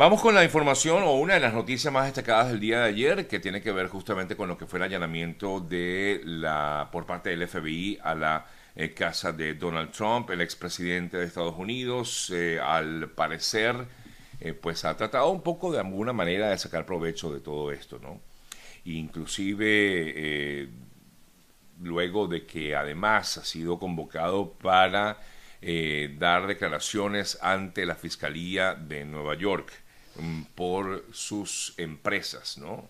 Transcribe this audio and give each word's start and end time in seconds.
Vamos 0.00 0.22
con 0.22 0.34
la 0.34 0.42
información 0.42 1.02
o 1.02 1.12
una 1.12 1.34
de 1.34 1.40
las 1.40 1.52
noticias 1.52 1.92
más 1.92 2.06
destacadas 2.06 2.48
del 2.48 2.58
día 2.58 2.80
de 2.80 2.88
ayer 2.88 3.28
que 3.28 3.38
tiene 3.38 3.60
que 3.60 3.70
ver 3.70 3.88
justamente 3.88 4.34
con 4.34 4.48
lo 4.48 4.56
que 4.56 4.66
fue 4.66 4.78
el 4.78 4.84
allanamiento 4.84 5.60
de 5.60 6.22
la 6.24 6.88
por 6.90 7.04
parte 7.04 7.28
del 7.28 7.46
FBI 7.46 7.98
a 8.02 8.14
la 8.14 8.46
eh, 8.74 8.94
casa 8.94 9.30
de 9.30 9.52
Donald 9.52 9.90
Trump, 9.90 10.30
el 10.30 10.40
expresidente 10.40 11.18
de 11.18 11.26
Estados 11.26 11.54
Unidos, 11.54 12.32
eh, 12.34 12.58
al 12.58 13.10
parecer 13.10 13.76
eh, 14.40 14.54
pues 14.54 14.86
ha 14.86 14.96
tratado 14.96 15.28
un 15.28 15.42
poco 15.42 15.70
de 15.70 15.80
alguna 15.80 16.14
manera 16.14 16.48
de 16.48 16.56
sacar 16.56 16.86
provecho 16.86 17.30
de 17.30 17.40
todo 17.40 17.70
esto, 17.70 17.98
¿no? 17.98 18.22
Inclusive 18.86 20.70
luego 21.82 22.26
de 22.26 22.46
que 22.46 22.74
además 22.74 23.36
ha 23.36 23.44
sido 23.44 23.78
convocado 23.78 24.50
para 24.54 25.18
dar 26.18 26.46
declaraciones 26.46 27.38
ante 27.42 27.84
la 27.84 27.96
Fiscalía 27.96 28.74
de 28.74 29.04
Nueva 29.04 29.34
York 29.34 29.70
por 30.54 31.04
sus 31.12 31.74
empresas, 31.76 32.58
¿no? 32.58 32.88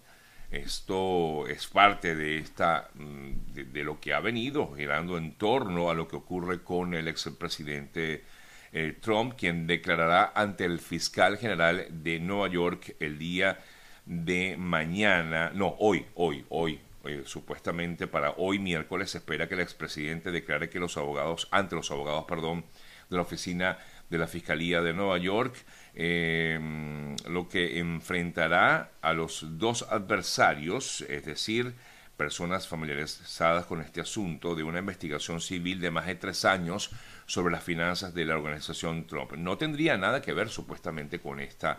Esto 0.51 1.47
es 1.47 1.69
parte 1.69 2.17
de 2.17 2.39
esta 2.39 2.91
mm, 2.95 3.53
de, 3.55 3.85
lo 3.85 4.01
que 4.01 4.13
ha 4.15 4.21
venido 4.21 4.75
girando 4.75 5.17
en 5.17 5.33
torno 5.35 5.91
a 5.91 5.95
lo 5.95 6.09
que 6.09 6.17
ocurre 6.17 6.63
con 6.65 6.95
el 6.95 7.07
expresidente 7.07 8.25
eh, 8.73 8.97
Trump, 9.01 9.35
quien 9.37 9.69
declarará 9.69 10.33
ante 10.35 10.65
el 10.65 10.81
fiscal 10.81 11.39
general 11.39 11.87
de 11.91 12.19
Nueva 12.19 12.49
York 12.49 12.97
el 12.99 13.19
día 13.19 13.59
de 14.07 14.57
mañana, 14.57 15.53
no, 15.55 15.77
hoy, 15.79 16.07
hoy, 16.15 16.45
hoy, 16.49 16.81
eh, 17.05 17.23
supuestamente 17.27 18.09
para 18.09 18.33
hoy 18.37 18.59
miércoles 18.59 19.11
se 19.11 19.19
espera 19.19 19.49
que 19.49 19.55
el 19.55 19.61
expresidente 19.61 20.33
declare 20.33 20.69
que 20.69 20.81
los 20.81 20.97
abogados, 20.97 21.47
ante 21.53 21.77
los 21.77 21.93
abogados, 21.93 22.25
perdón, 22.27 22.65
de 23.09 23.17
la 23.17 23.23
oficina 23.23 23.79
de 24.11 24.19
la 24.19 24.27
Fiscalía 24.27 24.83
de 24.83 24.93
Nueva 24.93 25.17
York, 25.19 25.55
Em, 25.95 27.17
lo 27.29 27.49
que 27.49 27.79
enfrentará 27.81 28.93
a 29.03 29.13
los 29.13 29.59
dos 29.59 29.85
adversarios, 29.91 31.01
es 31.09 31.25
decir, 31.25 31.75
personas 32.17 32.69
familiarizadas 32.69 33.67
con 33.67 33.81
este 33.81 34.01
asunto 34.01 34.55
de 34.55 34.63
una 34.63 34.79
investigación 34.79 35.41
civil 35.41 35.81
de 35.81 35.91
más 35.91 36.07
de 36.07 36.15
tres 36.15 36.45
años 36.45 36.91
sobre 37.27 37.53
las 37.53 37.65
finanzas 37.65 38.15
de 38.15 38.25
la 38.25 38.37
organización 38.37 39.07
Trump. 39.07 39.33
No 39.33 39.59
tendría 39.59 39.97
nada 39.97 40.23
que 40.23 40.33
ver 40.33 40.49
supuestamente 40.49 41.19
con 41.19 41.41
esta, 41.41 41.77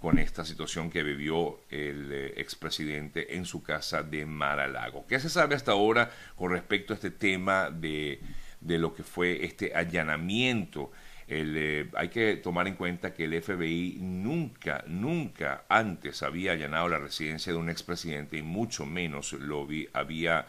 con 0.00 0.18
esta 0.18 0.44
situación 0.44 0.90
que 0.90 1.02
vivió 1.02 1.60
el 1.70 2.10
eh, 2.12 2.34
expresidente 2.38 3.36
en 3.36 3.44
su 3.44 3.62
casa 3.62 4.02
de 4.02 4.26
Mar-a-Lago. 4.26 5.06
¿Qué 5.06 5.20
se 5.20 5.28
sabe 5.28 5.54
hasta 5.54 5.72
ahora 5.72 6.10
con 6.36 6.50
respecto 6.50 6.94
a 6.94 6.96
este 6.96 7.10
tema 7.10 7.70
de, 7.70 8.20
de 8.60 8.78
lo 8.78 8.92
que 8.94 9.02
fue 9.04 9.44
este 9.44 9.72
allanamiento? 9.74 10.90
Eh, 11.28 11.88
hay 11.94 12.08
que 12.08 12.36
tomar 12.36 12.66
en 12.68 12.74
cuenta 12.74 13.14
que 13.14 13.24
el 13.24 13.40
FBI 13.40 13.98
nunca, 14.00 14.84
nunca 14.86 15.64
antes 15.68 16.22
había 16.22 16.52
allanado 16.52 16.88
la 16.88 16.98
residencia 16.98 17.52
de 17.52 17.58
un 17.58 17.70
expresidente 17.70 18.36
y 18.36 18.42
mucho 18.42 18.84
menos 18.86 19.32
lo 19.32 19.66
había 19.92 20.46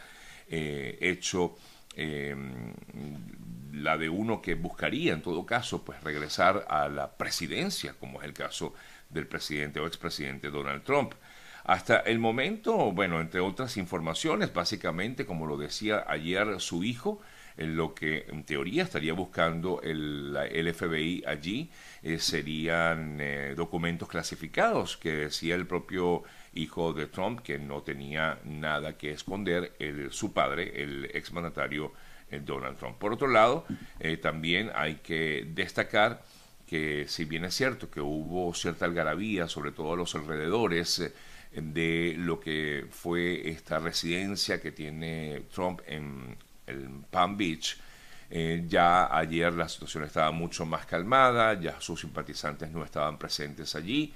eh, 0.49 0.97
hecho 0.99 1.55
em, 1.95 2.73
la 3.71 3.97
de 3.97 4.09
uno 4.09 4.41
que 4.41 4.55
buscaría 4.55 5.13
en 5.13 5.21
todo 5.21 5.45
caso 5.45 5.83
pues 5.83 6.02
regresar 6.03 6.65
a 6.69 6.89
la 6.89 7.15
presidencia, 7.15 7.93
como 7.99 8.21
es 8.21 8.25
el 8.25 8.33
caso 8.33 8.73
del 9.09 9.27
presidente 9.27 9.80
o 9.80 9.87
expresidente 9.87 10.49
Donald 10.49 10.83
Trump. 10.83 11.13
Hasta 11.63 11.99
el 11.99 12.19
momento, 12.19 12.91
bueno, 12.91 13.21
entre 13.21 13.39
otras 13.39 13.77
informaciones, 13.77 14.53
básicamente, 14.53 15.25
como 15.25 15.45
lo 15.45 15.55
decía 15.55 16.03
ayer 16.08 16.59
su 16.59 16.83
hijo, 16.83 17.21
en 17.57 17.75
lo 17.75 17.93
que 17.93 18.25
en 18.27 18.43
teoría 18.43 18.83
estaría 18.83 19.13
buscando 19.13 19.81
el, 19.81 20.33
FBI 20.75 21.23
allí 21.25 21.69
eh, 22.01 22.19
serían 22.19 23.17
eh, 23.19 23.53
documentos 23.55 24.07
clasificados 24.07 24.97
que 24.97 25.11
decía 25.11 25.55
el 25.55 25.67
propio 25.67 26.23
hijo 26.53 26.93
de 26.93 27.07
Trump 27.07 27.41
que 27.41 27.59
no 27.59 27.81
tenía 27.81 28.39
nada 28.43 28.97
que 28.97 29.11
esconder 29.11 29.73
el, 29.79 30.11
su 30.11 30.33
padre, 30.33 30.81
el 30.81 31.05
exmandatario 31.13 31.93
eh, 32.30 32.42
Donald 32.43 32.77
Trump. 32.77 32.97
Por 32.97 33.13
otro 33.13 33.27
lado, 33.27 33.65
también 34.21 34.71
hay 34.75 34.95
que 34.95 35.47
destacar 35.53 36.23
que 36.67 37.05
si 37.08 37.25
bien 37.25 37.45
es 37.45 37.53
cierto 37.53 37.89
que 37.89 38.02
hubo 38.02 38.53
cierta 38.53 38.86
algarabía, 38.86 39.47
sobre 39.47 39.71
todo 39.71 39.93
a 39.93 39.97
los 39.97 40.15
alrededores, 40.15 41.11
de 41.52 42.15
lo 42.17 42.39
que 42.39 42.87
fue 42.89 43.49
esta 43.49 43.77
residencia 43.77 44.59
que 44.59 44.71
tiene 44.71 45.43
Trump 45.53 45.81
en 45.86 46.36
el 46.67 46.89
Palm 47.09 47.37
Beach, 47.37 47.77
eh, 48.29 48.63
ya 48.67 49.15
ayer 49.15 49.53
la 49.53 49.69
situación 49.69 50.05
estaba 50.05 50.31
mucho 50.31 50.65
más 50.65 50.87
calmada, 50.87 51.53
ya 51.59 51.79
sus 51.79 52.01
simpatizantes 52.01 52.71
no 52.71 52.83
estaban 52.83 53.19
presentes 53.19 53.75
allí, 53.75 54.11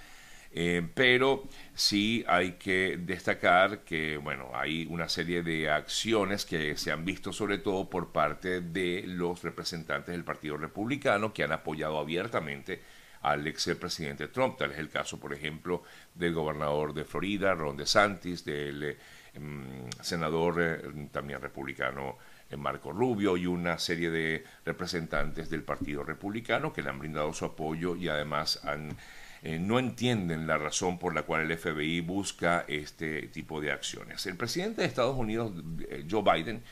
eh, 0.51 0.81
pero 0.95 1.43
sí 1.75 2.25
hay 2.27 2.53
que 2.53 2.97
destacar 2.97 3.81
que 3.81 4.17
bueno, 4.17 4.49
hay 4.55 4.87
una 4.89 5.07
serie 5.07 5.43
de 5.43 5.69
acciones 5.69 6.45
que 6.45 6.75
se 6.77 6.91
han 6.91 7.05
visto 7.05 7.31
sobre 7.31 7.59
todo 7.59 7.89
por 7.89 8.11
parte 8.11 8.61
de 8.61 9.03
los 9.05 9.43
representantes 9.43 10.13
del 10.13 10.23
Partido 10.23 10.57
Republicano 10.57 11.31
que 11.31 11.43
han 11.43 11.51
apoyado 11.51 11.99
abiertamente 11.99 12.81
al 13.21 13.45
ex 13.45 13.67
presidente 13.79 14.29
Trump. 14.29 14.57
Tal 14.57 14.71
es 14.71 14.79
el 14.79 14.89
caso, 14.89 15.19
por 15.19 15.31
ejemplo, 15.31 15.83
del 16.15 16.33
gobernador 16.33 16.91
de 16.93 17.05
Florida, 17.05 17.53
Ron 17.53 17.77
DeSantis, 17.77 18.43
del 18.43 18.83
eh, 18.83 18.97
mm, 19.39 20.01
senador 20.01 21.09
también 21.11 21.39
republicano 21.39 22.17
Marco 22.55 22.91
Rubio 22.91 23.35
y 23.35 23.45
una 23.45 23.77
serie 23.77 24.09
de 24.09 24.45
representantes 24.65 25.49
del 25.49 25.63
Partido 25.63 26.03
Republicano 26.03 26.71
que 26.71 26.81
le 26.81 26.89
han 26.89 26.99
brindado 26.99 27.33
su 27.33 27.45
apoyo 27.45 27.95
y 27.95 28.07
además 28.07 28.61
eh, 29.43 29.59
no 29.59 29.79
entienden 29.79 30.47
la 30.47 30.57
razón 30.57 30.97
por 30.97 31.13
la 31.13 31.23
cual 31.23 31.49
el 31.49 31.57
FBI 31.57 32.01
busca 32.01 32.63
este 32.67 33.23
tipo 33.27 33.59
de 33.59 33.71
acciones. 33.71 34.25
El 34.25 34.37
presidente 34.37 34.81
de 34.81 34.87
Estados 34.87 35.17
Unidos, 35.17 35.51
eh, 35.89 36.05
Joe 36.09 36.23
Biden, 36.23 36.63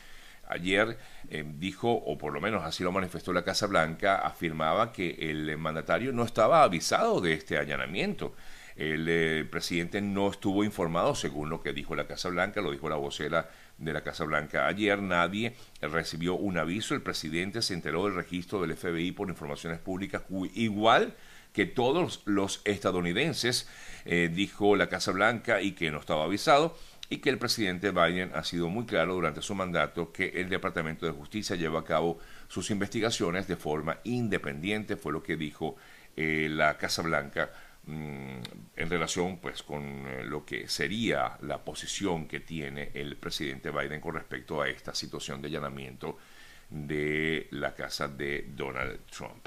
ayer 0.48 0.98
eh, 1.28 1.44
dijo, 1.58 1.92
o 1.92 2.16
por 2.16 2.32
lo 2.32 2.40
menos 2.40 2.64
así 2.64 2.82
lo 2.82 2.92
manifestó 2.92 3.32
la 3.32 3.44
Casa 3.44 3.66
Blanca, 3.66 4.16
afirmaba 4.16 4.92
que 4.92 5.30
el 5.30 5.56
mandatario 5.58 6.12
no 6.12 6.24
estaba 6.24 6.62
avisado 6.62 7.20
de 7.20 7.34
este 7.34 7.58
allanamiento. 7.58 8.34
El 8.76 9.48
presidente 9.48 10.02
no 10.02 10.30
estuvo 10.30 10.62
informado, 10.62 11.14
según 11.14 11.48
lo 11.48 11.62
que 11.62 11.72
dijo 11.72 11.96
la 11.96 12.06
Casa 12.06 12.28
Blanca, 12.28 12.60
lo 12.60 12.70
dijo 12.70 12.90
la 12.90 12.96
vocera 12.96 13.48
de 13.78 13.92
la 13.92 14.02
Casa 14.02 14.24
Blanca. 14.24 14.66
Ayer 14.66 15.00
nadie 15.00 15.54
recibió 15.80 16.34
un 16.34 16.58
aviso. 16.58 16.94
El 16.94 17.00
presidente 17.00 17.62
se 17.62 17.72
enteró 17.72 18.04
del 18.04 18.14
registro 18.14 18.60
del 18.60 18.76
FBI 18.76 19.12
por 19.12 19.30
informaciones 19.30 19.78
públicas, 19.78 20.22
igual 20.54 21.14
que 21.54 21.64
todos 21.64 22.20
los 22.26 22.60
estadounidenses, 22.66 23.66
eh, 24.04 24.30
dijo 24.30 24.76
la 24.76 24.90
Casa 24.90 25.10
Blanca, 25.12 25.62
y 25.62 25.72
que 25.72 25.90
no 25.90 25.98
estaba 25.98 26.24
avisado, 26.24 26.76
y 27.08 27.18
que 27.18 27.30
el 27.30 27.38
presidente 27.38 27.92
Biden 27.92 28.32
ha 28.34 28.44
sido 28.44 28.68
muy 28.68 28.84
claro 28.84 29.14
durante 29.14 29.40
su 29.40 29.54
mandato 29.54 30.12
que 30.12 30.28
el 30.40 30.50
Departamento 30.50 31.06
de 31.06 31.12
Justicia 31.12 31.56
lleva 31.56 31.80
a 31.80 31.84
cabo 31.84 32.18
sus 32.48 32.70
investigaciones 32.70 33.48
de 33.48 33.56
forma 33.56 34.00
independiente, 34.04 34.96
fue 34.96 35.14
lo 35.14 35.22
que 35.22 35.36
dijo 35.36 35.76
eh, 36.16 36.48
la 36.50 36.76
Casa 36.76 37.00
Blanca 37.00 37.50
en 37.86 38.90
relación 38.90 39.38
pues 39.38 39.62
con 39.62 40.06
eh, 40.06 40.24
lo 40.24 40.44
que 40.44 40.68
sería 40.68 41.38
la 41.42 41.64
posición 41.64 42.26
que 42.26 42.40
tiene 42.40 42.90
el 42.94 43.16
presidente 43.16 43.70
Biden 43.70 44.00
con 44.00 44.14
respecto 44.14 44.60
a 44.60 44.68
esta 44.68 44.94
situación 44.94 45.40
de 45.40 45.48
allanamiento 45.48 46.18
de 46.68 47.46
la 47.52 47.74
casa 47.74 48.08
de 48.08 48.46
Donald 48.48 49.00
Trump. 49.06 49.46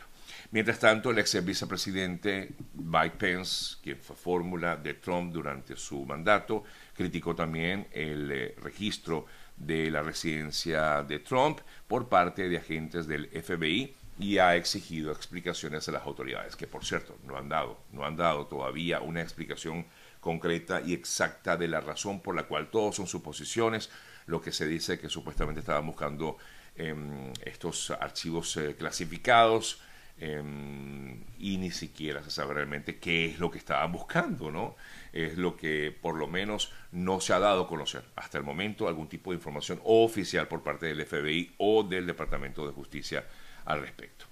Mientras 0.52 0.80
tanto, 0.80 1.12
el 1.12 1.20
ex 1.20 1.44
vicepresidente 1.44 2.52
Mike 2.76 3.18
Pence, 3.18 3.78
quien 3.84 3.98
fue 3.98 4.16
fórmula 4.16 4.78
de 4.78 4.94
Trump 4.94 5.34
durante 5.34 5.76
su 5.76 6.06
mandato, 6.06 6.64
criticó 6.96 7.36
también 7.36 7.88
el 7.92 8.32
eh, 8.32 8.56
registro 8.62 9.26
de 9.58 9.92
la 9.92 10.02
residencia 10.02 11.04
de 11.04 11.20
Trump 11.20 11.60
por 11.88 12.08
parte 12.08 12.48
de 12.48 12.58
agentes 12.58 13.06
del 13.06 13.28
FBI 13.28 13.96
y 14.20 14.38
ha 14.38 14.56
exigido 14.58 15.14
explicaciones 15.14 15.88
a 15.88 15.94
las 15.94 16.06
autoridades, 16.06 16.58
que 16.58 16.68
por 16.68 16.84
cierto 16.84 17.18
no 17.26 17.38
han 17.38 17.48
dado, 17.48 17.80
no 17.94 18.06
han 18.06 18.18
dado 18.18 18.48
todavía 18.48 19.00
una 19.00 19.22
explicación 19.22 19.86
concreta 20.20 20.82
y 20.86 20.94
exacta 20.94 21.56
de 21.56 21.70
la 21.70 21.80
razón 21.80 22.20
por 22.20 22.36
la 22.36 22.44
cual 22.44 22.70
todos 22.70 22.98
son 22.98 23.08
suposiciones, 23.08 23.90
lo 24.26 24.42
que 24.42 24.52
se 24.52 24.68
dice 24.68 25.00
que 25.00 25.10
supuestamente 25.10 25.62
estaban 25.62 25.86
buscando 25.86 26.38
em, 26.76 27.32
estos 27.46 27.92
archivos 27.92 28.58
eh, 28.58 28.76
clasificados 28.78 29.82
em, 30.18 31.24
y 31.40 31.58
ni 31.58 31.72
siquiera 31.72 32.22
se 32.22 32.30
sabe 32.30 32.56
realmente 32.56 33.00
qué 33.00 33.26
es 33.26 33.40
lo 33.40 33.50
que 33.50 33.58
estaban 33.58 33.94
buscando, 33.94 34.52
¿no? 34.52 34.76
Es 35.14 35.38
lo 35.38 35.56
que 35.56 35.96
por 36.02 36.16
lo 36.16 36.28
menos 36.28 36.74
no 36.92 37.22
se 37.22 37.32
ha 37.32 37.40
dado 37.40 37.64
a 37.64 37.68
conocer 37.68 38.04
hasta 38.18 38.38
el 38.38 38.44
momento 38.44 38.90
algún 38.90 39.08
tipo 39.08 39.32
de 39.32 39.38
información 39.38 39.80
oficial 39.86 40.50
por 40.50 40.62
parte 40.62 40.88
del 40.88 41.06
FBI 41.06 41.56
o 41.58 41.84
del 41.84 42.06
Departamento 42.06 42.68
de 42.68 42.74
Justicia 42.74 43.24
al 43.70 43.82
respecto. 43.82 44.26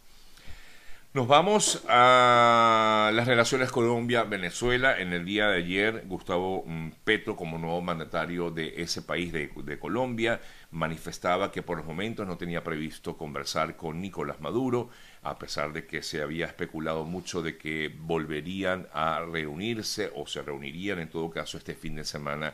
Nos 1.14 1.28
vamos 1.28 1.84
a 1.88 3.10
las 3.14 3.26
relaciones 3.26 3.72
Colombia-Venezuela. 3.72 5.00
En 5.00 5.14
el 5.14 5.26
día 5.26 5.48
de 5.48 5.58
ayer, 5.58 6.04
Gustavo 6.06 6.64
Petro, 7.06 7.36
como 7.36 7.58
nuevo 7.58 7.82
mandatario 7.82 8.52
de 8.52 8.82
ese 8.84 9.02
país 9.02 9.34
de, 9.34 9.80
Colombia, 9.80 10.42
manifestaba 10.70 11.52
que 11.52 11.64
por 11.64 11.78
los 11.78 11.88
momentos 11.88 12.28
no 12.28 12.38
tenía 12.38 12.64
previsto 12.64 13.18
conversar 13.18 13.76
con 13.76 14.00
Nicolás 14.00 14.42
Maduro, 14.42 14.90
a 15.24 15.40
pesar 15.40 15.74
de 15.74 15.88
que 15.88 16.04
se 16.04 16.22
había 16.22 16.46
especulado 16.46 17.04
mucho 17.04 17.42
de 17.42 17.58
que 17.58 17.92
volverían 17.98 18.88
a 18.94 19.22
reunirse 19.22 20.12
o 20.14 20.28
se 20.28 20.44
reunirían 20.44 21.00
en 21.00 21.10
todo 21.10 21.32
caso 21.32 21.58
este 21.58 21.74
fin 21.74 21.96
de 21.96 22.04
semana 22.04 22.54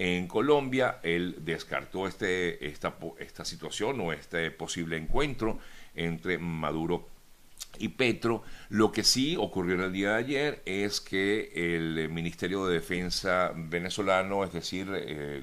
en 0.00 0.26
Colombia. 0.26 0.98
Él 1.04 1.36
descartó 1.42 2.08
este, 2.08 2.66
esta, 2.66 2.96
esta 3.18 3.44
situación 3.44 4.00
o 4.00 4.12
este 4.12 4.50
posible 4.50 4.96
encuentro 4.96 5.60
entre 5.94 6.38
Maduro 6.38 7.08
y 7.78 7.88
Petro. 7.88 8.42
Lo 8.68 8.92
que 8.92 9.04
sí 9.04 9.36
ocurrió 9.36 9.74
en 9.74 9.82
el 9.82 9.92
día 9.92 10.10
de 10.12 10.18
ayer 10.18 10.62
es 10.64 11.00
que 11.00 11.52
el 11.54 12.08
Ministerio 12.10 12.66
de 12.66 12.74
Defensa 12.74 13.52
venezolano, 13.54 14.44
es 14.44 14.52
decir, 14.52 14.88
eh, 14.94 15.42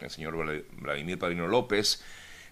el 0.00 0.10
señor 0.10 0.64
Vladimir 0.80 1.18
Padrino 1.18 1.46
López, 1.46 2.02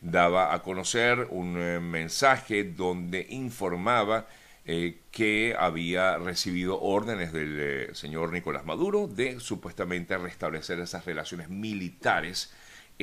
daba 0.00 0.52
a 0.52 0.62
conocer 0.62 1.28
un 1.30 1.56
eh, 1.58 1.80
mensaje 1.80 2.64
donde 2.64 3.26
informaba 3.30 4.26
eh, 4.64 5.00
que 5.10 5.56
había 5.58 6.18
recibido 6.18 6.80
órdenes 6.80 7.32
del 7.32 7.94
señor 7.94 8.32
Nicolás 8.32 8.64
Maduro 8.64 9.08
de 9.08 9.40
supuestamente 9.40 10.16
restablecer 10.18 10.78
esas 10.80 11.04
relaciones 11.04 11.48
militares 11.48 12.52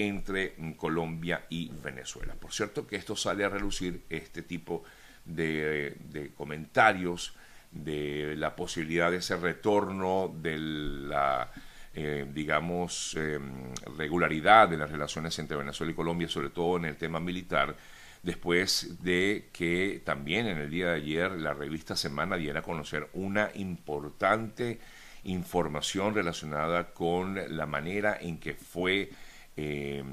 entre 0.07 0.55
Colombia 0.77 1.45
y 1.49 1.71
Venezuela. 1.83 2.33
Por 2.35 2.51
cierto 2.51 2.87
que 2.87 2.95
esto 2.95 3.15
sale 3.15 3.43
a 3.43 3.49
relucir 3.49 4.03
este 4.09 4.41
tipo 4.43 4.83
de 5.25 6.31
comentarios 6.35 7.33
de 7.71 8.35
la 8.37 8.55
posibilidad 8.55 9.11
de 9.11 9.17
ese 9.17 9.35
retorno 9.37 10.33
de 10.41 10.57
la, 10.57 11.51
eh, 11.93 12.25
digamos, 12.33 13.15
em, 13.15 13.73
regularidad 13.97 14.69
de 14.69 14.77
las 14.77 14.91
relaciones 14.91 15.37
entre 15.39 15.57
Venezuela 15.57 15.91
y 15.91 15.95
Colombia, 15.95 16.27
sobre 16.27 16.49
todo 16.49 16.77
en 16.77 16.85
el 16.85 16.97
tema 16.97 17.19
militar, 17.19 17.75
después 18.23 19.03
de 19.03 19.49
que 19.53 20.01
también 20.03 20.47
en 20.47 20.57
el 20.57 20.69
día 20.69 20.87
de 20.89 20.95
ayer 20.95 21.31
la 21.31 21.53
revista 21.53 21.95
Semana 21.95 22.37
diera 22.37 22.59
a 22.59 22.63
conocer 22.63 23.07
una 23.13 23.51
importante 23.55 24.79
información 25.23 26.15
relacionada 26.15 26.93
con 26.93 27.39
la 27.55 27.65
manera 27.65 28.17
en 28.19 28.39
que 28.39 28.53
fue 28.53 29.09
eh, 29.61 30.03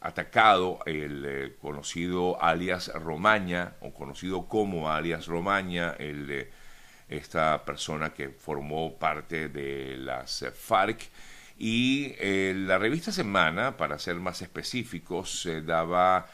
atacado 0.00 0.78
el 0.86 1.24
eh, 1.26 1.56
conocido 1.60 2.40
alias 2.40 2.92
Romaña, 2.94 3.72
o 3.80 3.92
conocido 3.92 4.46
como 4.46 4.88
alias 4.88 5.26
Romaña, 5.26 5.96
el, 5.98 6.46
esta 7.08 7.64
persona 7.64 8.10
que 8.10 8.28
formó 8.28 8.96
parte 8.96 9.48
de 9.48 9.96
las 9.98 10.44
FARC. 10.54 11.08
Y 11.58 12.14
eh, 12.20 12.54
la 12.56 12.78
revista 12.78 13.10
Semana, 13.10 13.76
para 13.76 13.98
ser 13.98 14.14
más 14.14 14.42
específicos, 14.42 15.42
se 15.42 15.60
daba 15.62 16.26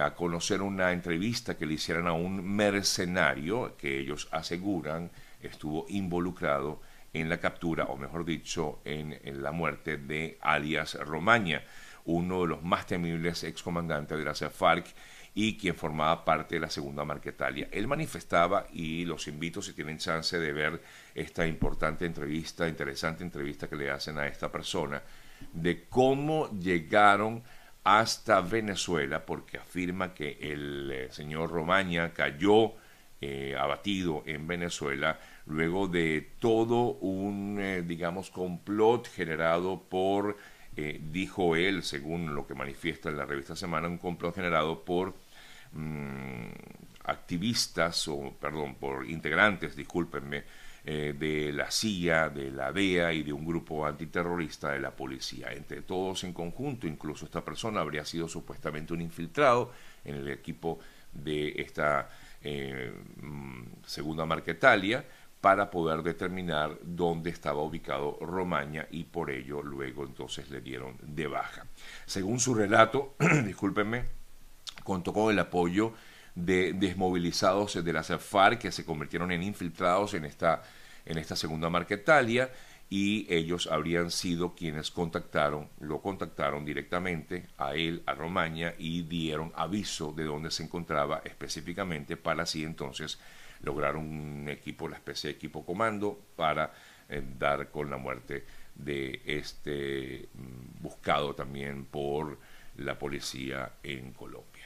a 0.00 0.14
conocer 0.14 0.62
una 0.62 0.92
entrevista 0.92 1.56
que 1.56 1.66
le 1.66 1.74
hicieron 1.74 2.06
a 2.06 2.12
un 2.12 2.48
mercenario 2.54 3.76
que 3.76 3.98
ellos 3.98 4.28
aseguran 4.30 5.10
estuvo 5.42 5.84
involucrado 5.88 6.80
en 7.12 7.28
la 7.28 7.38
captura, 7.38 7.84
o 7.84 7.96
mejor 7.96 8.24
dicho, 8.24 8.80
en, 8.84 9.18
la 9.42 9.52
muerte 9.52 9.96
de 9.96 10.38
alias 10.40 10.94
Romaña, 10.94 11.62
uno 12.04 12.42
de 12.42 12.48
los 12.48 12.62
más 12.62 12.86
temibles 12.86 13.44
excomandantes 13.44 14.18
de 14.18 14.24
la 14.24 14.34
FARC 14.34 14.94
y 15.34 15.56
quien 15.56 15.74
formaba 15.74 16.24
parte 16.24 16.56
de 16.56 16.60
la 16.60 16.70
Segunda 16.70 17.04
Marquetalia. 17.04 17.68
Él 17.70 17.86
manifestaba, 17.86 18.66
y 18.72 19.04
los 19.04 19.28
invito 19.28 19.62
si 19.62 19.72
tienen 19.72 19.98
chance 19.98 20.38
de 20.38 20.52
ver 20.52 20.82
esta 21.14 21.46
importante 21.46 22.06
entrevista, 22.06 22.66
interesante 22.66 23.22
entrevista 23.22 23.68
que 23.68 23.76
le 23.76 23.90
hacen 23.90 24.18
a 24.18 24.26
esta 24.26 24.50
persona, 24.50 25.02
de 25.52 25.84
cómo 25.88 26.50
llegaron 26.58 27.42
hasta 27.84 28.40
Venezuela, 28.40 29.24
porque 29.24 29.58
afirma 29.58 30.12
que 30.12 30.38
el 30.40 30.90
eh, 30.90 31.08
señor 31.12 31.50
Romaña 31.50 32.12
cayó 32.12 32.74
eh, 33.20 33.56
abatido 33.58 34.22
en 34.26 34.46
Venezuela 34.46 35.18
luego 35.46 35.88
de 35.88 36.34
todo 36.38 36.92
un, 37.00 37.58
eh, 37.60 37.82
digamos, 37.82 38.30
complot 38.30 39.08
generado 39.08 39.82
por, 39.88 40.36
eh, 40.76 41.00
dijo 41.10 41.56
él, 41.56 41.82
según 41.82 42.36
lo 42.36 42.46
que 42.46 42.54
manifiesta 42.54 43.08
en 43.08 43.16
la 43.16 43.26
revista 43.26 43.56
Semana, 43.56 43.88
un 43.88 43.98
complot 43.98 44.36
generado 44.36 44.84
por 44.84 45.16
mm, 45.72 46.46
activistas, 47.06 48.06
o 48.06 48.36
perdón, 48.40 48.76
por 48.76 49.04
integrantes, 49.10 49.74
discúlpenme, 49.74 50.44
de 50.84 51.52
la 51.52 51.70
CIA, 51.70 52.30
de 52.30 52.50
la 52.50 52.72
DEA 52.72 53.12
y 53.12 53.22
de 53.22 53.32
un 53.32 53.44
grupo 53.44 53.84
antiterrorista 53.84 54.70
de 54.72 54.80
la 54.80 54.96
policía. 54.96 55.52
Entre 55.52 55.82
todos 55.82 56.24
en 56.24 56.32
conjunto, 56.32 56.86
incluso 56.86 57.26
esta 57.26 57.44
persona 57.44 57.80
habría 57.80 58.06
sido 58.06 58.26
supuestamente 58.26 58.94
un 58.94 59.02
infiltrado 59.02 59.70
en 60.02 60.14
el 60.14 60.30
equipo 60.30 60.78
de 61.12 61.60
esta 61.60 62.08
mm, 62.42 63.84
segunda 63.84 64.26
Marquetalia, 64.26 65.04
para 65.40 65.70
poder 65.70 66.02
determinar 66.02 66.78
dónde 66.82 67.30
estaba 67.30 67.62
ubicado 67.62 68.18
Romaña 68.20 68.86
y 68.90 69.04
por 69.04 69.30
ello 69.30 69.62
luego 69.62 70.04
entonces 70.04 70.50
le 70.50 70.60
dieron 70.60 70.96
de 71.02 71.26
baja. 71.28 71.64
Según 72.06 72.40
su 72.40 72.54
relato, 72.54 73.14
discúlpenme, 73.44 74.04
contó 74.82 75.12
con 75.12 75.32
el 75.32 75.38
apoyo 75.38 75.92
de 76.34 76.72
desmovilizados 76.72 77.82
de 77.84 77.92
la 77.92 78.02
FARC 78.02 78.60
que 78.60 78.72
se 78.72 78.84
convirtieron 78.84 79.30
en 79.32 79.42
infiltrados 79.42 80.14
en 80.14 80.24
esta, 80.24 80.62
en 81.04 81.18
esta 81.18 81.36
segunda 81.36 81.70
Marquetalia 81.70 82.50
y 82.90 83.26
ellos 83.32 83.66
habrían 83.66 84.10
sido 84.10 84.54
quienes 84.54 84.90
contactaron, 84.90 85.68
lo 85.80 86.00
contactaron 86.00 86.64
directamente 86.64 87.46
a 87.58 87.74
él, 87.74 88.02
a 88.06 88.14
Romaña, 88.14 88.74
y 88.78 89.02
dieron 89.02 89.52
aviso 89.54 90.12
de 90.12 90.24
dónde 90.24 90.50
se 90.50 90.62
encontraba 90.62 91.20
específicamente 91.24 92.16
para 92.16 92.44
así 92.44 92.64
entonces 92.64 93.18
lograr 93.62 93.96
un 93.96 94.48
equipo, 94.48 94.88
la 94.88 94.96
especie 94.96 95.30
de 95.30 95.36
equipo 95.36 95.66
comando, 95.66 96.18
para 96.36 96.72
eh, 97.08 97.22
dar 97.38 97.70
con 97.70 97.90
la 97.90 97.98
muerte 97.98 98.44
de 98.74 99.20
este 99.24 100.28
mm, 100.32 100.82
buscado 100.82 101.34
también 101.34 101.84
por 101.84 102.38
la 102.76 102.98
policía 102.98 103.72
en 103.82 104.12
Colombia. 104.12 104.64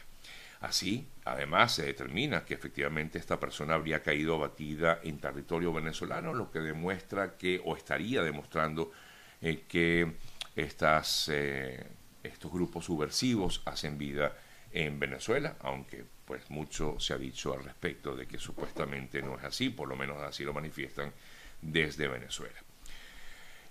Así, 0.63 1.09
además, 1.25 1.75
se 1.75 1.85
determina 1.85 2.45
que 2.45 2.55
efectivamente 2.55 3.19
esta 3.19 3.41
persona 3.41 3.75
habría 3.75 4.01
caído 4.01 4.37
abatida 4.37 5.01
en 5.03 5.19
territorio 5.19 5.73
venezolano, 5.73 6.33
lo 6.33 6.53
que 6.53 6.61
demuestra 6.61 7.37
que, 7.37 7.61
o 7.65 7.77
estaría 7.77 8.23
demostrando, 8.23 8.93
eh, 9.41 9.65
que 9.67 10.13
eh, 10.55 11.87
estos 12.23 12.53
grupos 12.53 12.85
subversivos 12.85 13.61
hacen 13.65 13.99
vida 13.99 14.37
en 14.71 15.01
Venezuela, 15.01 15.57
aunque 15.61 16.05
pues 16.25 16.49
mucho 16.49 16.99
se 17.01 17.13
ha 17.13 17.19
dicho 17.19 17.53
al 17.53 17.65
respecto 17.65 18.15
de 18.15 18.27
que 18.27 18.39
supuestamente 18.39 19.21
no 19.21 19.37
es 19.37 19.43
así, 19.43 19.69
por 19.69 19.89
lo 19.89 19.97
menos 19.97 20.23
así 20.23 20.45
lo 20.45 20.53
manifiestan 20.53 21.13
desde 21.61 22.07
Venezuela. 22.07 22.59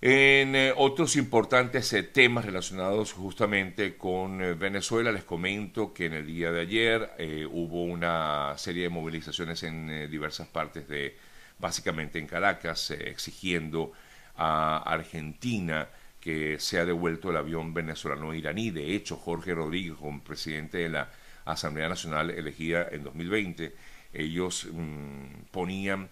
En 0.04 0.56
eh, 0.56 0.74
otros 0.76 1.16
importantes 1.16 1.94
eh, 1.94 2.02
temas 2.02 2.44
relacionados 2.44 3.14
justamente 3.14 3.98
con 3.98 4.42
eh, 4.42 4.56
Venezuela, 4.56 5.12
les 5.12 5.24
comento 5.24 5.94
que 5.94 6.08
en 6.08 6.14
el 6.14 6.26
día 6.26 6.52
de 6.52 6.62
ayer 6.62 7.48
hubo 7.52 7.84
una 7.84 8.58
serie 8.58 8.84
de 8.84 8.90
movilizaciones 8.90 9.62
en 9.62 10.10
diversas 10.10 10.48
partes 10.48 10.88
de, 10.88 11.16
básicamente 11.60 12.18
en 12.18 12.26
Caracas, 12.26 12.90
exigiendo 12.90 13.92
a 14.36 14.78
Argentina 14.78 15.88
que 16.20 16.60
sea 16.60 16.84
devuelto 16.84 17.30
el 17.30 17.38
avión 17.38 17.72
venezolano-iraní. 17.72 18.72
De 18.72 18.96
hecho, 18.96 19.18
Jorge 19.18 19.54
Rodríguez, 19.54 19.94
como 20.00 20.24
presidente 20.24 20.80
de 20.80 20.90
la 20.90 21.12
Asamblea 21.46 21.90
Nacional 21.90 22.32
elegida 22.32 22.88
en 22.92 23.04
2020, 23.04 23.76
ellos 24.14 24.68
mm, 24.72 25.44
ponían 25.52 26.10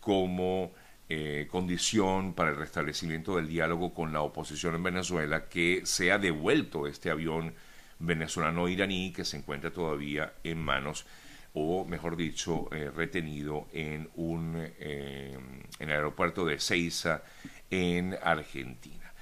como 0.00 0.72
eh, 1.08 1.46
condición 1.50 2.34
para 2.34 2.50
el 2.50 2.56
restablecimiento 2.56 3.36
del 3.36 3.48
diálogo 3.48 3.94
con 3.94 4.12
la 4.12 4.22
oposición 4.22 4.74
en 4.74 4.82
Venezuela 4.82 5.48
que 5.48 5.82
sea 5.84 6.18
devuelto 6.18 6.86
este 6.86 7.10
avión 7.10 7.54
venezolano-iraní 7.98 9.12
que 9.12 9.24
se 9.24 9.36
encuentra 9.36 9.70
todavía 9.70 10.34
en 10.44 10.58
manos 10.58 11.06
o 11.54 11.84
mejor 11.84 12.16
dicho 12.16 12.68
eh, 12.72 12.90
retenido 12.94 13.68
en 13.72 14.10
un 14.16 14.56
en 14.78 15.60
el 15.78 15.90
aeropuerto 15.90 16.44
de 16.44 16.58
Ceiza 16.58 17.22
en 17.70 18.16
Argentina. 18.22 19.12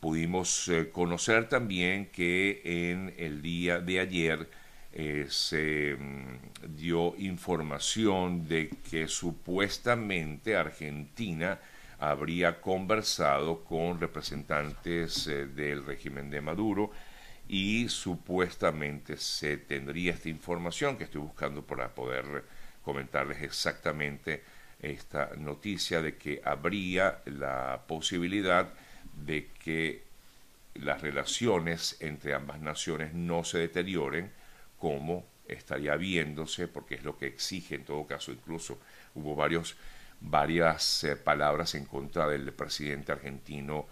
Pudimos 0.00 0.70
conocer 0.92 1.48
también 1.48 2.06
que 2.06 2.60
en 2.64 3.14
el 3.16 3.40
día 3.42 3.80
de 3.80 4.00
ayer 4.00 4.48
eh, 4.96 5.26
se 5.28 5.96
mm, 5.98 6.76
dio 6.76 7.16
información 7.18 8.46
de 8.46 8.70
que 8.88 9.08
supuestamente 9.08 10.54
Argentina 10.54 11.58
habría 11.98 12.60
conversado 12.60 13.64
con 13.64 14.00
representantes 14.00 15.26
eh, 15.26 15.46
del 15.46 15.84
régimen 15.84 16.30
de 16.30 16.40
Maduro 16.40 16.92
y 17.48 17.88
supuestamente 17.88 19.16
se 19.16 19.56
tendría 19.56 20.12
esta 20.12 20.28
información 20.28 20.96
que 20.96 21.04
estoy 21.04 21.22
buscando 21.22 21.62
para 21.62 21.92
poder 21.92 22.44
comentarles 22.84 23.42
exactamente 23.42 24.44
esta 24.80 25.30
noticia 25.36 26.02
de 26.02 26.16
que 26.16 26.40
habría 26.44 27.18
la 27.24 27.82
posibilidad 27.88 28.68
de 29.26 29.48
que 29.58 30.04
las 30.74 31.02
relaciones 31.02 31.96
entre 31.98 32.32
ambas 32.34 32.60
naciones 32.60 33.12
no 33.12 33.42
se 33.42 33.58
deterioren 33.58 34.30
como 34.84 35.24
estaría 35.48 35.96
viéndose, 35.96 36.68
porque 36.68 36.96
es 36.96 37.04
lo 37.04 37.16
que 37.16 37.26
exige 37.26 37.74
en 37.74 37.86
todo 37.86 38.06
caso, 38.06 38.32
incluso 38.32 38.78
hubo 39.14 39.34
varios, 39.34 39.78
varias 40.20 41.04
eh, 41.04 41.16
palabras 41.16 41.74
en 41.74 41.86
contra 41.86 42.28
del 42.28 42.52
presidente 42.52 43.10
argentino 43.10 43.86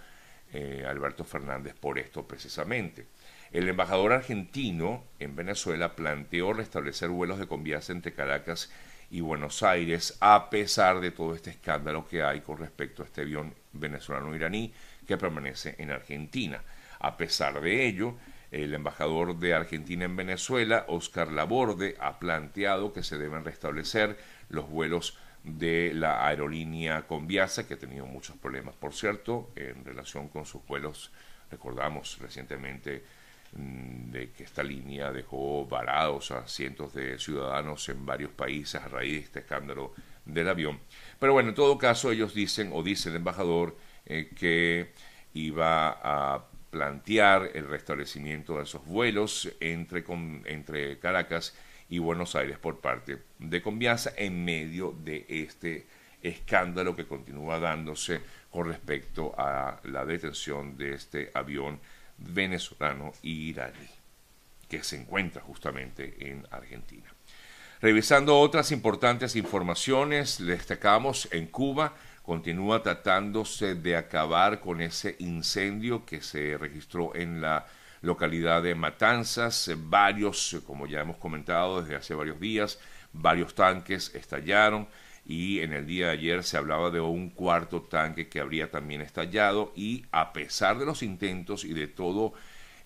eh, 0.52 0.84
Alberto 0.87 1.25
Fernández 1.25 1.75
por 1.80 1.99
esto 1.99 2.28
precisamente. 2.28 3.06
El 3.52 3.70
embajador 3.70 4.12
argentino 4.12 5.04
en 5.18 5.34
Venezuela 5.34 5.96
planteó 5.96 6.52
restablecer 6.52 7.08
vuelos 7.08 7.38
de 7.38 7.46
convianza 7.46 7.92
entre 7.92 8.12
Caracas 8.12 8.70
y 9.11 9.22
Buenos 9.22 9.62
Aires, 9.62 10.18
a 10.20 10.50
pesar 10.50 11.00
de 11.00 11.11
todo 11.11 11.34
este 11.34 11.49
escándalo 11.49 12.06
que 12.06 12.22
hay 12.22 12.42
con 12.42 12.58
respecto 12.58 13.02
a 13.02 13.06
este 13.06 13.22
avión 13.22 13.54
venezolano-iraní 13.72 14.75
que 15.06 15.16
permanece 15.16 15.75
en 15.78 15.90
Argentina. 15.90 16.62
A 16.99 17.16
pesar 17.16 17.62
de 17.62 17.87
ello, 17.87 18.14
el 18.52 18.75
embajador 18.75 19.38
de 19.38 19.54
Argentina 19.54 20.04
en 20.04 20.14
Venezuela, 20.14 20.85
Oscar 20.88 21.32
Laborde, 21.32 21.97
ha 21.99 22.18
planteado 22.18 22.92
que 22.92 23.02
se 23.02 23.16
deben 23.16 23.44
restablecer 23.44 24.18
los 24.50 24.68
vuelos 24.68 25.18
de 25.42 25.92
la 25.94 26.26
aerolínea 26.26 27.06
Conviasa, 27.06 27.66
que 27.66 27.75
ha 27.75 27.78
tenido 27.78 28.04
muchos 28.04 28.37
problemas, 28.37 28.76
por 28.76 28.92
cierto, 28.92 29.50
en 29.56 29.85
relación 29.85 30.28
con 30.28 30.44
sus 30.44 30.64
vuelos. 30.66 31.11
Recordamos 31.50 32.18
recientemente 32.18 33.02
mm, 33.56 34.11
de 34.11 34.30
que 34.32 34.44
esta 34.44 34.62
línea 34.62 35.11
dejó 35.12 35.66
varados 35.66 36.30
a 36.30 36.47
cientos 36.47 36.92
de 36.92 37.18
ciudadanos 37.18 37.88
en 37.88 38.04
varios 38.04 38.32
países 38.32 38.82
a 38.82 38.88
raíz 38.88 39.12
de 39.12 39.18
este 39.21 39.38
escándalo 39.40 39.94
del 40.26 40.49
avión. 40.50 40.78
Pero 41.18 41.32
bueno, 41.32 41.49
en 41.49 41.54
todo 41.54 41.78
caso 41.78 42.12
ellos 42.12 42.35
dicen, 42.35 42.71
o 42.75 42.82
dice 42.82 43.09
el 43.09 43.16
embajador, 43.16 43.76
eh, 44.04 44.30
que 44.37 44.92
iba 45.32 45.99
a 46.02 46.51
plantear 46.73 47.50
el 47.52 47.69
restablecimiento 47.69 48.57
de 48.57 48.62
esos 48.62 48.85
vuelos 48.87 49.52
entre, 49.61 50.02
entre 50.47 50.99
Caracas 50.99 51.55
y 51.91 51.99
Buenos 51.99 52.35
Aires 52.35 52.59
por 52.59 52.81
parte 52.81 53.19
de 53.38 53.61
Convianza 53.61 54.14
en 54.17 54.43
medio 54.43 54.97
de 55.05 55.26
este 55.29 55.87
escándalo 56.23 56.97
que 56.97 57.05
continúa 57.05 57.59
dándose 57.59 58.23
con 58.50 58.69
respecto 58.69 59.35
a 59.37 59.81
la 59.85 60.07
detención 60.07 60.79
de 60.79 60.95
este 60.95 61.31
avión 61.35 61.79
venezolano 62.17 63.12
iraní 63.23 63.91
que 64.67 64.83
se 64.83 64.97
encuentra 64.97 65.43
justamente 65.43 66.17
en 66.21 66.47
Argentina. 66.50 67.12
Revisando 67.83 68.38
otras 68.38 68.73
importantes 68.73 69.37
informaciones, 69.37 70.38
destacamos 70.43 71.29
en 71.33 71.49
Cuba 71.49 71.93
continúa 72.23 72.83
tratándose 72.83 73.75
de 73.75 73.97
acabar 73.97 74.61
con 74.61 74.81
ese 74.81 75.17
incendio 75.19 76.05
que 76.05 76.23
se 76.23 76.57
registró 76.57 77.14
en 77.14 77.41
la 77.41 77.67
localidad 78.00 78.62
de 78.62 78.75
Matanzas. 78.75 79.71
Varios, 79.76 80.61
como 80.67 80.87
ya 80.87 81.00
hemos 81.00 81.17
comentado 81.17 81.83
desde 81.83 81.97
hace 81.97 82.14
varios 82.14 82.38
días, 82.38 82.79
varios 83.12 83.55
tanques 83.55 84.14
estallaron 84.14 84.88
y 85.25 85.61
en 85.61 85.73
el 85.73 85.87
día 85.87 86.07
de 86.07 86.12
ayer 86.12 86.43
se 86.43 86.57
hablaba 86.57 86.91
de 86.91 87.00
un 87.00 87.31
cuarto 87.31 87.83
tanque 87.83 88.29
que 88.29 88.41
habría 88.41 88.71
también 88.71 89.00
estallado 89.00 89.73
y 89.76 90.05
a 90.11 90.33
pesar 90.33 90.79
de 90.79 90.87
los 90.87 91.02
intentos 91.02 91.64
y 91.64 91.73
de 91.75 91.87
todo 91.87 92.33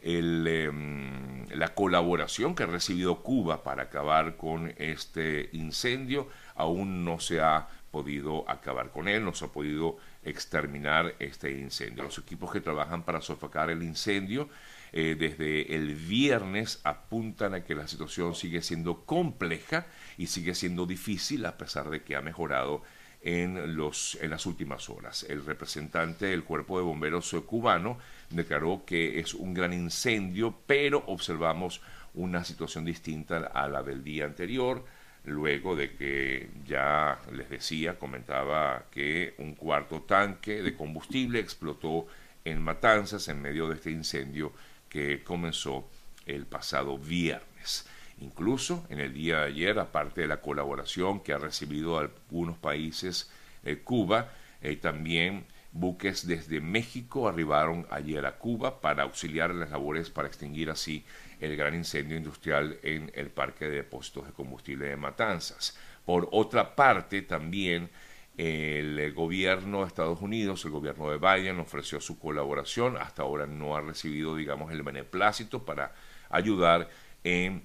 em, 0.02 1.46
la 1.48 1.74
colaboración 1.74 2.54
que 2.54 2.64
ha 2.64 2.66
recibido 2.66 3.22
Cuba 3.22 3.62
para 3.62 3.84
acabar 3.84 4.36
con 4.36 4.72
este 4.76 5.48
incendio, 5.52 6.28
aún 6.54 7.04
no 7.04 7.20
se 7.20 7.40
ha 7.40 7.68
podido 7.96 8.44
acabar 8.46 8.90
con 8.90 9.08
él, 9.08 9.24
no 9.24 9.32
se 9.32 9.46
ha 9.46 9.48
podido 9.48 9.96
exterminar 10.22 11.14
este 11.18 11.50
incendio. 11.50 12.02
Los 12.02 12.18
equipos 12.18 12.52
que 12.52 12.60
trabajan 12.60 13.04
para 13.04 13.22
sofocar 13.22 13.70
el 13.70 13.82
incendio 13.82 14.50
eh, 14.92 15.16
desde 15.18 15.74
el 15.74 15.94
viernes 15.94 16.78
apuntan 16.84 17.54
a 17.54 17.64
que 17.64 17.74
la 17.74 17.88
situación 17.88 18.34
sigue 18.34 18.60
siendo 18.60 19.06
compleja 19.06 19.86
y 20.18 20.26
sigue 20.26 20.54
siendo 20.54 20.84
difícil 20.84 21.46
a 21.46 21.56
pesar 21.56 21.88
de 21.88 22.02
que 22.02 22.16
ha 22.16 22.20
mejorado 22.20 22.82
en, 23.22 23.74
los, 23.76 24.18
en 24.20 24.28
las 24.28 24.44
últimas 24.44 24.90
horas. 24.90 25.24
El 25.26 25.46
representante 25.46 26.26
del 26.26 26.44
Cuerpo 26.44 26.76
de 26.76 26.84
Bomberos 26.84 27.34
cubano 27.46 27.96
declaró 28.28 28.82
que 28.84 29.20
es 29.20 29.32
un 29.32 29.54
gran 29.54 29.72
incendio, 29.72 30.54
pero 30.66 31.02
observamos 31.06 31.80
una 32.12 32.44
situación 32.44 32.84
distinta 32.84 33.38
a 33.38 33.68
la 33.68 33.82
del 33.82 34.04
día 34.04 34.26
anterior 34.26 34.84
luego 35.26 35.76
de 35.76 35.94
que 35.94 36.48
ya 36.64 37.20
les 37.32 37.50
decía, 37.50 37.98
comentaba 37.98 38.86
que 38.90 39.34
un 39.38 39.54
cuarto 39.54 40.02
tanque 40.02 40.62
de 40.62 40.74
combustible 40.74 41.40
explotó 41.40 42.06
en 42.44 42.62
Matanzas 42.62 43.28
en 43.28 43.42
medio 43.42 43.68
de 43.68 43.74
este 43.74 43.90
incendio 43.90 44.52
que 44.88 45.22
comenzó 45.24 45.88
el 46.26 46.46
pasado 46.46 46.96
viernes. 46.96 47.86
Incluso 48.20 48.86
en 48.88 49.00
el 49.00 49.12
día 49.12 49.40
de 49.40 49.46
ayer, 49.46 49.78
aparte 49.78 50.22
de 50.22 50.28
la 50.28 50.40
colaboración 50.40 51.20
que 51.20 51.32
ha 51.32 51.38
recibido 51.38 51.98
algunos 51.98 52.56
países, 52.56 53.30
eh, 53.64 53.80
Cuba, 53.82 54.32
eh, 54.62 54.76
también 54.76 55.44
buques 55.80 56.26
desde 56.26 56.60
México 56.60 57.28
arribaron 57.28 57.86
ayer 57.90 58.24
a 58.26 58.38
Cuba 58.38 58.80
para 58.80 59.04
auxiliar 59.04 59.50
en 59.50 59.60
las 59.60 59.70
labores 59.70 60.10
para 60.10 60.28
extinguir 60.28 60.70
así 60.70 61.04
el 61.40 61.56
gran 61.56 61.74
incendio 61.74 62.16
industrial 62.16 62.78
en 62.82 63.10
el 63.14 63.30
parque 63.30 63.66
de 63.66 63.76
depósitos 63.76 64.26
de 64.26 64.32
combustible 64.32 64.86
de 64.86 64.96
Matanzas. 64.96 65.78
Por 66.04 66.28
otra 66.32 66.74
parte, 66.74 67.22
también 67.22 67.90
el 68.36 69.12
gobierno 69.14 69.80
de 69.80 69.86
Estados 69.86 70.20
Unidos, 70.20 70.64
el 70.64 70.70
gobierno 70.70 71.10
de 71.10 71.18
Biden, 71.18 71.58
ofreció 71.58 72.00
su 72.00 72.18
colaboración. 72.18 72.96
Hasta 72.96 73.22
ahora 73.22 73.46
no 73.46 73.76
ha 73.76 73.80
recibido, 73.80 74.36
digamos, 74.36 74.72
el 74.72 74.82
beneplácito 74.82 75.64
para 75.64 75.94
ayudar 76.28 76.88
en 77.24 77.62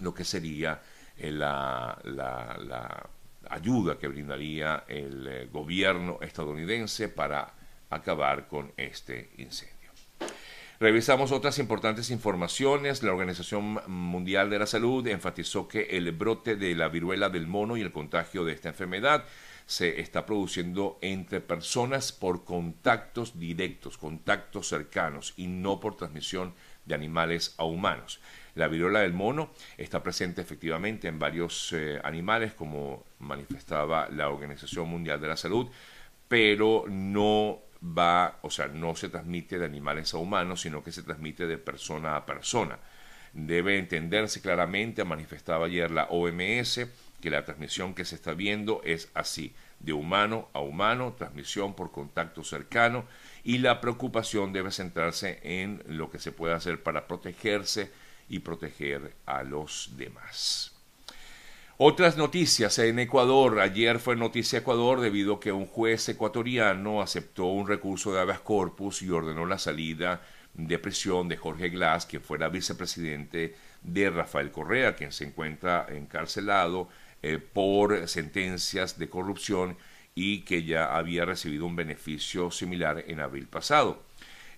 lo 0.00 0.14
que 0.14 0.24
sería 0.24 0.82
eh, 1.16 1.30
la, 1.30 1.98
la 2.04 3.08
ayuda 3.50 3.98
que 3.98 4.08
brindaría 4.08 4.84
el 4.88 5.26
eh, 5.26 5.48
gobierno 5.52 6.18
estadounidense 6.20 7.08
para 7.08 7.54
acabar 7.90 8.48
con 8.48 8.72
este 8.76 9.30
incendio. 9.38 9.74
Revisamos 10.80 11.30
otras 11.30 11.58
importantes 11.58 12.10
informaciones. 12.10 13.02
La 13.02 13.12
Organización 13.12 13.80
Mundial 13.86 14.50
de 14.50 14.58
la 14.58 14.66
Salud 14.66 15.06
enfatizó 15.06 15.68
que 15.68 15.82
el 15.82 16.10
brote 16.12 16.56
de 16.56 16.74
la 16.74 16.88
viruela 16.88 17.28
del 17.28 17.46
mono 17.46 17.76
y 17.76 17.80
el 17.80 17.92
contagio 17.92 18.44
de 18.44 18.52
esta 18.52 18.70
enfermedad 18.70 19.24
se 19.66 20.00
está 20.00 20.26
produciendo 20.26 20.98
entre 21.00 21.40
personas 21.40 22.12
por 22.12 22.44
contactos 22.44 23.38
directos, 23.38 23.96
contactos 23.96 24.68
cercanos 24.68 25.32
y 25.36 25.46
no 25.46 25.80
por 25.80 25.96
transmisión 25.96 26.54
de 26.84 26.94
animales 26.94 27.54
a 27.56 27.64
humanos. 27.64 28.20
La 28.54 28.68
viruela 28.68 29.00
del 29.00 29.12
mono 29.12 29.50
está 29.76 30.02
presente 30.02 30.40
efectivamente 30.40 31.08
en 31.08 31.18
varios 31.18 31.72
eh, 31.72 31.98
animales, 32.04 32.54
como 32.54 33.04
manifestaba 33.18 34.08
la 34.10 34.28
Organización 34.28 34.88
Mundial 34.88 35.20
de 35.20 35.28
la 35.28 35.36
Salud, 35.36 35.68
pero 36.28 36.84
no 36.88 37.60
va, 37.82 38.38
o 38.42 38.50
sea, 38.50 38.68
no 38.68 38.94
se 38.94 39.08
transmite 39.08 39.58
de 39.58 39.66
animales 39.66 40.14
a 40.14 40.18
humanos, 40.18 40.62
sino 40.62 40.82
que 40.82 40.92
se 40.92 41.02
transmite 41.02 41.46
de 41.46 41.58
persona 41.58 42.16
a 42.16 42.26
persona. 42.26 42.78
Debe 43.32 43.78
entenderse 43.78 44.40
claramente, 44.40 45.04
manifestaba 45.04 45.66
ayer 45.66 45.90
la 45.90 46.04
OMS, 46.04 46.86
que 47.20 47.30
la 47.30 47.44
transmisión 47.44 47.94
que 47.94 48.04
se 48.04 48.14
está 48.14 48.34
viendo 48.34 48.80
es 48.84 49.10
así, 49.14 49.54
de 49.80 49.92
humano 49.92 50.48
a 50.52 50.60
humano, 50.60 51.14
transmisión 51.18 51.74
por 51.74 51.90
contacto 51.90 52.44
cercano, 52.44 53.04
y 53.42 53.58
la 53.58 53.80
preocupación 53.80 54.52
debe 54.52 54.70
centrarse 54.70 55.40
en 55.42 55.82
lo 55.88 56.10
que 56.10 56.20
se 56.20 56.32
puede 56.32 56.54
hacer 56.54 56.82
para 56.82 57.08
protegerse 57.08 57.90
y 58.28 58.40
proteger 58.40 59.14
a 59.26 59.42
los 59.42 59.90
demás. 59.96 60.74
Otras 61.76 62.16
noticias 62.16 62.78
en 62.78 63.00
Ecuador. 63.00 63.58
Ayer 63.58 63.98
fue 63.98 64.14
noticia 64.14 64.60
Ecuador 64.60 65.00
debido 65.00 65.34
a 65.34 65.40
que 65.40 65.50
un 65.50 65.66
juez 65.66 66.08
ecuatoriano 66.08 67.02
aceptó 67.02 67.46
un 67.46 67.66
recurso 67.66 68.12
de 68.12 68.20
habeas 68.20 68.40
corpus 68.40 69.02
y 69.02 69.10
ordenó 69.10 69.44
la 69.44 69.58
salida 69.58 70.22
de 70.54 70.78
prisión 70.78 71.28
de 71.28 71.36
Jorge 71.36 71.70
Glass, 71.70 72.06
quien 72.06 72.22
fuera 72.22 72.48
vicepresidente 72.48 73.56
de 73.82 74.08
Rafael 74.08 74.52
Correa, 74.52 74.94
quien 74.94 75.10
se 75.10 75.24
encuentra 75.24 75.86
encarcelado 75.88 76.88
eh, 77.22 77.38
por 77.38 78.06
sentencias 78.06 78.96
de 78.96 79.08
corrupción 79.08 79.76
y 80.14 80.42
que 80.42 80.62
ya 80.62 80.96
había 80.96 81.24
recibido 81.24 81.66
un 81.66 81.74
beneficio 81.74 82.52
similar 82.52 83.04
en 83.08 83.18
abril 83.18 83.48
pasado. 83.48 84.00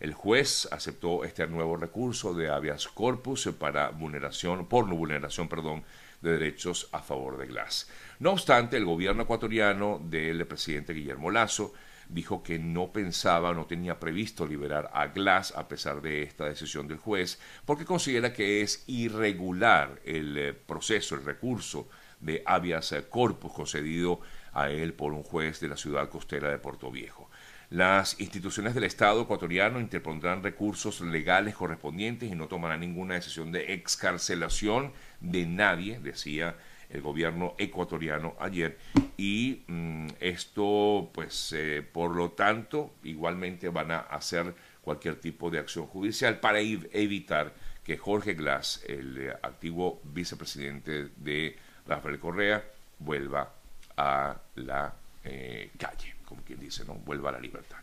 El 0.00 0.12
juez 0.12 0.68
aceptó 0.70 1.24
este 1.24 1.46
nuevo 1.46 1.76
recurso 1.76 2.34
de 2.34 2.50
habeas 2.50 2.88
corpus 2.88 3.48
para 3.58 3.90
vulneración, 3.90 4.66
por 4.66 4.86
no 4.86 4.94
vulneración, 4.94 5.48
perdón, 5.48 5.84
de 6.20 6.32
derechos 6.32 6.88
a 6.92 7.00
favor 7.00 7.38
de 7.38 7.46
Glass. 7.46 7.88
No 8.18 8.32
obstante, 8.32 8.76
el 8.76 8.84
gobierno 8.84 9.22
ecuatoriano 9.22 10.00
del 10.02 10.46
presidente 10.46 10.92
Guillermo 10.92 11.30
Lazo 11.30 11.72
dijo 12.08 12.42
que 12.42 12.58
no 12.58 12.92
pensaba, 12.92 13.52
no 13.52 13.66
tenía 13.66 13.98
previsto 13.98 14.46
liberar 14.46 14.90
a 14.92 15.08
Glass 15.08 15.52
a 15.56 15.66
pesar 15.66 16.00
de 16.00 16.22
esta 16.22 16.44
decisión 16.44 16.86
del 16.86 16.98
juez, 16.98 17.38
porque 17.64 17.84
considera 17.84 18.32
que 18.32 18.62
es 18.62 18.84
irregular 18.86 20.00
el 20.04 20.36
eh, 20.38 20.52
proceso, 20.52 21.14
el 21.14 21.24
recurso 21.24 21.88
de 22.20 22.42
habeas 22.46 22.94
corpus 23.10 23.52
concedido 23.52 24.20
a 24.52 24.70
él 24.70 24.94
por 24.94 25.12
un 25.12 25.22
juez 25.22 25.60
de 25.60 25.68
la 25.68 25.76
ciudad 25.76 26.08
costera 26.08 26.50
de 26.50 26.58
Puerto 26.58 26.90
Viejo. 26.90 27.25
Las 27.70 28.20
instituciones 28.20 28.74
del 28.74 28.84
Estado 28.84 29.22
ecuatoriano 29.22 29.80
interpondrán 29.80 30.42
recursos 30.42 31.00
legales 31.00 31.56
correspondientes 31.56 32.30
y 32.30 32.34
no 32.34 32.46
tomarán 32.46 32.80
ninguna 32.80 33.14
decisión 33.14 33.50
de 33.50 33.74
excarcelación 33.74 34.92
de 35.20 35.46
nadie, 35.46 35.98
decía 35.98 36.56
el 36.90 37.02
gobierno 37.02 37.54
ecuatoriano 37.58 38.36
ayer. 38.38 38.78
Y 39.16 39.64
mm, 39.66 40.08
esto 40.20 41.10
pues 41.12 41.52
eh, 41.56 41.82
por 41.82 42.14
lo 42.14 42.30
tanto 42.30 42.94
igualmente 43.02 43.68
van 43.68 43.90
a 43.90 43.98
hacer 43.98 44.54
cualquier 44.82 45.16
tipo 45.20 45.50
de 45.50 45.58
acción 45.58 45.86
judicial 45.86 46.38
para 46.38 46.60
evitar 46.60 47.52
que 47.82 47.96
Jorge 47.96 48.34
Glass, 48.34 48.82
el 48.86 49.18
eh, 49.18 49.32
antiguo 49.42 50.00
vicepresidente 50.04 51.08
de 51.16 51.56
Rafael 51.86 52.18
Correa, 52.18 52.64
vuelva 52.98 53.52
a 53.96 54.36
la 54.56 54.94
eh, 55.24 55.70
calle, 55.78 56.15
como 56.26 56.42
quien 56.42 56.60
dice, 56.60 56.84
¿no? 56.84 56.94
Vuelva 56.96 57.30
a 57.30 57.32
la 57.32 57.40
libertad. 57.40 57.78